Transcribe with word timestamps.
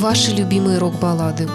Ваши 0.00 0.30
любимые 0.30 0.78
рок-баллады. 0.78 1.46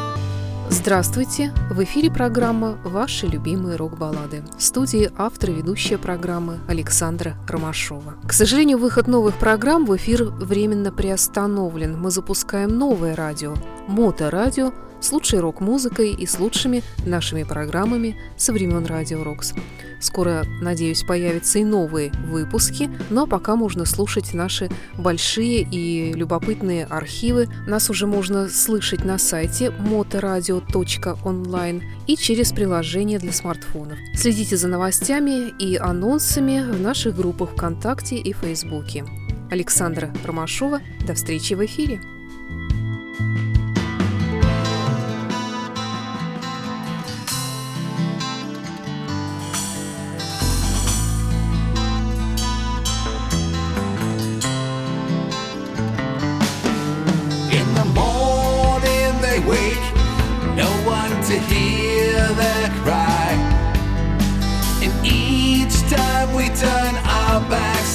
Здравствуйте! 0.69 1.51
В 1.71 1.83
эфире 1.83 2.11
программа 2.11 2.77
«Ваши 2.83 3.25
любимые 3.25 3.75
рок-баллады». 3.75 4.43
В 4.55 4.61
студии 4.61 5.09
автор 5.17 5.49
и 5.49 5.53
ведущая 5.53 5.97
программы 5.97 6.59
Александра 6.67 7.33
Ромашова. 7.47 8.17
К 8.27 8.31
сожалению, 8.33 8.77
выход 8.77 9.07
новых 9.07 9.39
программ 9.39 9.87
в 9.87 9.95
эфир 9.95 10.25
временно 10.25 10.91
приостановлен. 10.91 11.99
Мы 11.99 12.11
запускаем 12.11 12.69
новое 12.77 13.15
радио– 13.15 13.55
Моторадио 13.87 14.73
с 15.05 15.11
лучшей 15.11 15.39
рок-музыкой 15.39 16.13
и 16.13 16.25
с 16.25 16.39
лучшими 16.39 16.81
нашими 17.05 17.43
программами 17.43 18.15
со 18.37 18.53
времен 18.53 18.87
Радио 18.87 19.23
Рокс. 19.23 19.53
Скоро, 19.99 20.43
надеюсь, 20.61 21.03
появятся 21.03 21.59
и 21.59 21.63
новые 21.63 22.11
выпуски, 22.27 22.89
но 23.09 23.27
пока 23.27 23.55
можно 23.55 23.85
слушать 23.85 24.33
наши 24.33 24.69
большие 24.97 25.61
и 25.61 26.11
любопытные 26.13 26.85
архивы. 26.85 27.47
Нас 27.67 27.89
уже 27.89 28.07
можно 28.07 28.49
слышать 28.49 29.05
на 29.05 29.17
сайте 29.17 29.67
motoradio.online 29.67 31.81
и 32.07 32.17
через 32.17 32.51
приложение 32.51 33.19
для 33.19 33.31
смартфонов. 33.31 33.97
Следите 34.15 34.57
за 34.57 34.67
новостями 34.67 35.53
и 35.59 35.77
анонсами 35.77 36.69
в 36.69 36.81
наших 36.81 37.15
группах 37.15 37.51
ВКонтакте 37.51 38.17
и 38.17 38.33
Фейсбуке. 38.33 39.05
Александра 39.51 40.11
Ромашова. 40.25 40.81
До 41.05 41.13
встречи 41.13 41.53
в 41.53 41.63
эфире. 41.63 42.01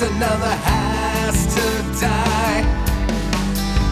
Another 0.03 0.55
has 0.65 1.37
to 1.55 1.67
die. 2.01 2.63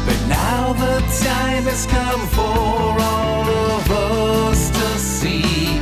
But 0.06 0.20
now 0.28 0.72
the 0.72 1.00
time 1.20 1.64
has 1.64 1.84
come 1.86 2.26
for 2.28 2.96
all 3.12 3.46
of 3.76 3.90
us 3.90 4.70
to 4.70 4.98
see 4.98 5.80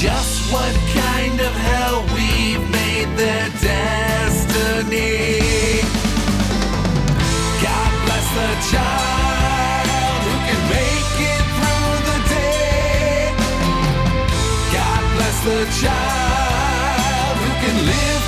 just 0.00 0.52
what 0.52 0.74
kind 0.96 1.38
of 1.40 1.52
hell 1.52 2.00
we've 2.16 2.66
made 2.70 3.10
their 3.16 3.48
destiny. 3.60 5.20
God 7.60 7.92
bless 8.04 8.26
the 8.40 8.52
child 8.72 10.22
who 10.24 10.36
can 10.48 10.60
make 10.72 11.16
it 11.34 11.44
through 11.56 11.96
the 12.08 12.18
day. 12.40 13.36
God 14.72 15.02
bless 15.16 15.36
the 15.44 15.60
child 15.84 17.36
who 17.36 17.50
can 17.66 17.76
live 17.86 18.21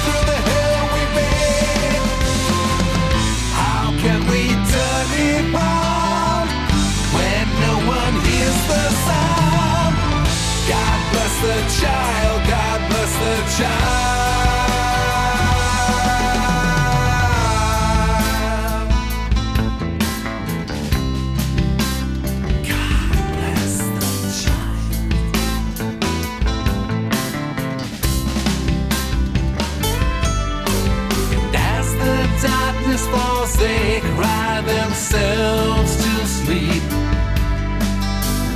themselves 34.94 35.96
to 35.96 36.24
sleep. 36.24 36.82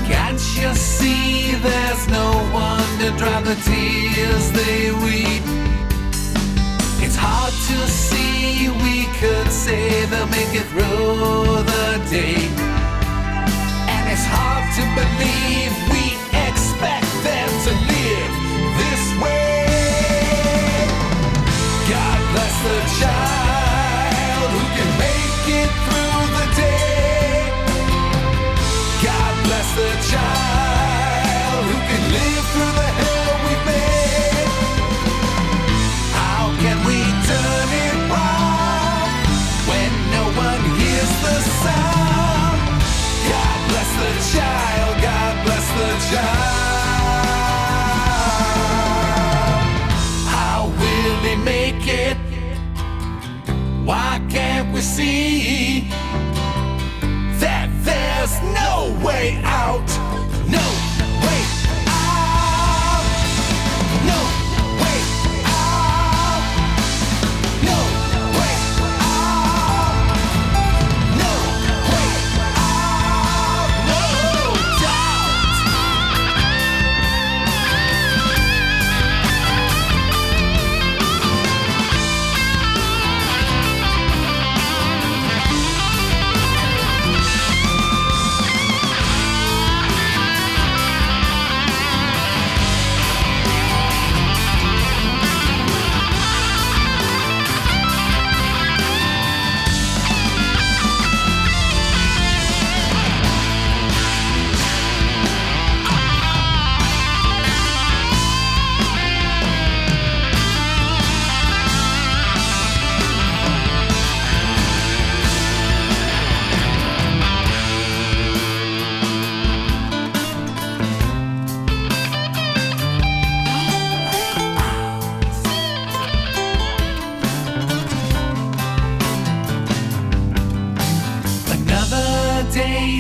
Can't 0.07 0.41
you 0.57 0.73
see 0.75 1.57
there's 1.57 2.07
no 2.09 2.31
one 2.53 2.91
to 3.01 3.11
dry 3.19 3.41
the 3.43 3.57
tears 3.67 4.53
they 4.53 4.93
weep? 5.05 5.43
It's 7.05 7.17
hard 7.17 7.53
to 7.53 7.79
see 7.89 8.69
we 8.85 9.07
could 9.19 9.51
say 9.51 10.07
they'll 10.07 10.29
make 10.29 10.55
it 10.55 10.67
through 10.71 11.65
the 11.73 11.87
day. 12.09 12.38
See 54.99 55.83
that 57.39 57.71
there's 57.85 58.35
no 58.53 58.99
way 59.07 59.41
out? 59.45 59.98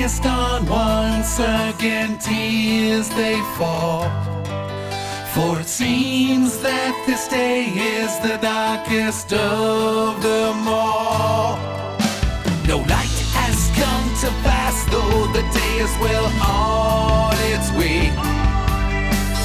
Is 0.02 0.20
gone 0.20 0.64
once 0.66 1.38
again, 1.38 2.18
tears 2.18 3.08
they 3.10 3.40
fall. 3.56 4.08
For 5.34 5.60
it 5.60 5.66
seems 5.66 6.58
that 6.58 6.94
this 7.06 7.26
day 7.28 7.64
is 7.66 8.10
the 8.20 8.38
darkest 8.38 9.32
of 9.32 10.22
them 10.22 10.68
all. 10.68 11.56
No 12.66 12.78
light 12.78 13.18
has 13.40 13.58
come 13.80 14.08
to 14.22 14.30
pass, 14.46 14.84
though 14.86 15.26
the 15.32 15.42
day 15.58 15.74
is 15.86 15.94
well 16.04 16.26
on 16.46 17.34
its 17.54 17.70
way. 17.72 18.10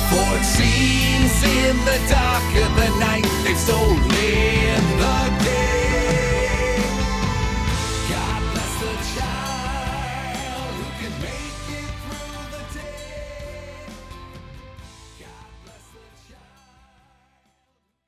For 0.09 0.27
it 0.37 0.45
seems 0.45 1.33
in 1.61 1.75
the 1.89 1.99
dark 2.09 2.49
of 2.65 2.71
the 2.75 2.89